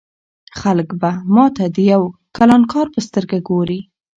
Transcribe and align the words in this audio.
خلک 0.59 0.89
به 1.01 1.11
ما 1.33 1.45
ته 1.55 1.63
د 1.75 1.77
یو 1.93 2.03
کلانکار 2.37 2.87
په 2.93 2.99
سترګه 3.07 3.37
ګوري. 3.49 3.79